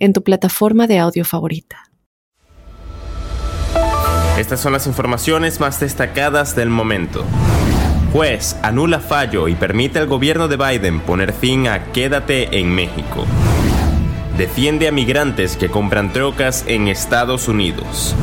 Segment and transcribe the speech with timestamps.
[0.00, 1.84] en tu plataforma de audio favorita.
[4.36, 7.24] Estas son las informaciones más destacadas del momento.
[8.12, 13.24] Juez anula fallo y permite al gobierno de Biden poner fin a Quédate en México.
[14.36, 18.16] Defiende a migrantes que compran trocas en Estados Unidos.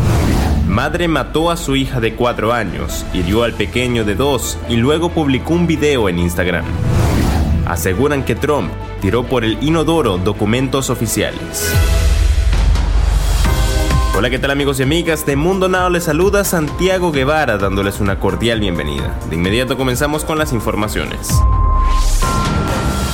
[0.68, 5.10] Madre mató a su hija de cuatro años, hirió al pequeño de dos y luego
[5.10, 6.66] publicó un video en Instagram
[7.68, 11.72] aseguran que Trump tiró por el inodoro documentos oficiales.
[14.16, 15.26] Hola, ¿qué tal amigos y amigas?
[15.26, 19.16] De Mundo Now les saluda Santiago Guevara dándoles una cordial bienvenida.
[19.30, 21.30] De inmediato comenzamos con las informaciones.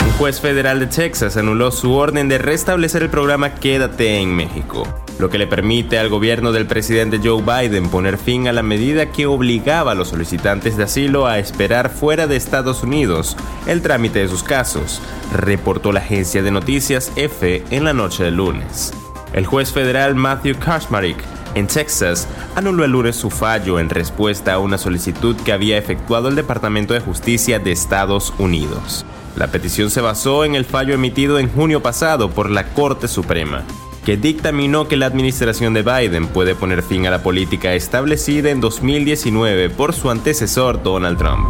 [0.05, 5.02] Un juez federal de Texas anuló su orden de restablecer el programa Quédate en México
[5.19, 9.11] lo que le permite al gobierno del presidente Joe Biden poner fin a la medida
[9.11, 14.20] que obligaba a los solicitantes de asilo a esperar fuera de Estados Unidos el trámite
[14.20, 15.02] de sus casos,
[15.33, 18.94] reportó la agencia de noticias EFE en la noche del lunes.
[19.33, 21.17] El juez federal Matthew Kashmarik
[21.55, 26.27] en Texas anuló el lunes su fallo en respuesta a una solicitud que había efectuado
[26.27, 29.05] el Departamento de Justicia de Estados Unidos.
[29.36, 33.64] La petición se basó en el fallo emitido en junio pasado por la Corte Suprema,
[34.05, 38.59] que dictaminó que la administración de Biden puede poner fin a la política establecida en
[38.59, 41.47] 2019 por su antecesor Donald Trump.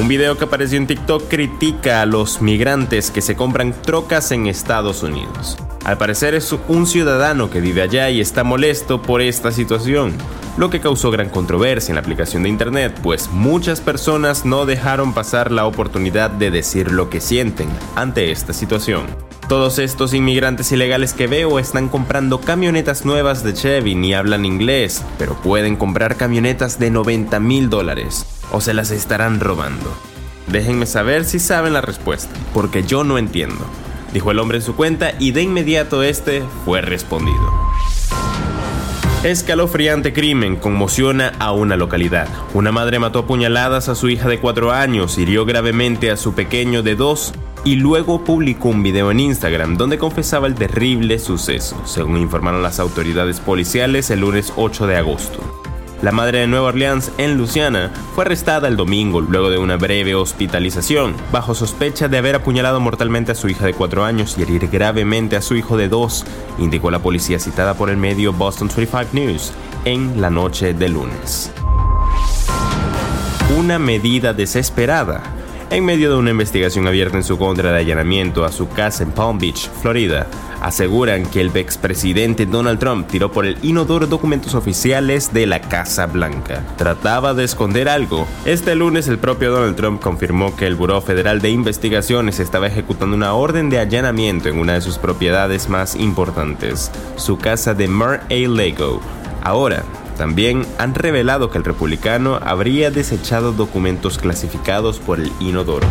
[0.00, 4.46] Un video que apareció en TikTok critica a los migrantes que se compran trocas en
[4.46, 5.58] Estados Unidos.
[5.84, 10.14] Al parecer es un ciudadano que vive allá y está molesto por esta situación,
[10.56, 15.14] lo que causó gran controversia en la aplicación de internet, pues muchas personas no dejaron
[15.14, 19.29] pasar la oportunidad de decir lo que sienten ante esta situación.
[19.50, 25.04] Todos estos inmigrantes ilegales que veo están comprando camionetas nuevas de Chevy ni hablan inglés,
[25.18, 29.92] pero pueden comprar camionetas de 90 mil dólares o se las estarán robando.
[30.46, 33.66] Déjenme saber si saben la respuesta, porque yo no entiendo,
[34.12, 37.50] dijo el hombre en su cuenta y de inmediato este fue respondido.
[39.24, 42.28] Escalofriante crimen conmociona a una localidad.
[42.54, 46.34] Una madre mató a puñaladas a su hija de 4 años, hirió gravemente a su
[46.34, 47.32] pequeño de 2
[47.64, 52.80] y luego publicó un video en Instagram donde confesaba el terrible suceso, según informaron las
[52.80, 55.40] autoridades policiales el lunes 8 de agosto.
[56.02, 60.14] La madre de Nueva Orleans, en Luciana, fue arrestada el domingo luego de una breve
[60.14, 64.68] hospitalización, bajo sospecha de haber apuñalado mortalmente a su hija de 4 años y herir
[64.68, 66.24] gravemente a su hijo de 2,
[66.58, 69.52] indicó la policía citada por el medio Boston 25 News
[69.84, 71.52] en la noche de lunes.
[73.58, 75.39] Una medida desesperada
[75.70, 79.12] en medio de una investigación abierta en su contra de allanamiento a su casa en
[79.12, 80.26] Palm Beach, Florida,
[80.60, 86.06] aseguran que el expresidente Donald Trump tiró por el inodoro documentos oficiales de la Casa
[86.06, 86.64] Blanca.
[86.76, 88.26] Trataba de esconder algo.
[88.44, 93.16] Este lunes el propio Donald Trump confirmó que el Buró Federal de Investigaciones estaba ejecutando
[93.16, 98.24] una orden de allanamiento en una de sus propiedades más importantes, su casa de Mar
[98.28, 98.48] A.
[98.48, 99.00] Lago.
[99.42, 99.84] Ahora,
[100.20, 105.86] también han revelado que el republicano habría desechado documentos clasificados por el inodoro.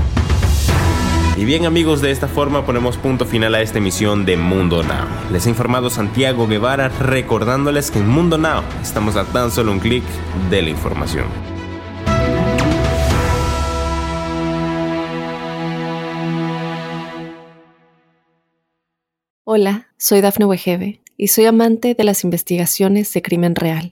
[1.35, 5.07] Y bien amigos, de esta forma ponemos punto final a esta emisión de Mundo Now.
[5.31, 9.79] Les ha informado Santiago Guevara recordándoles que en Mundo Now estamos a tan solo un
[9.79, 10.03] clic
[10.51, 11.25] de la información.
[19.43, 23.91] Hola, soy Dafne Wegebe y soy amante de las investigaciones de crimen real.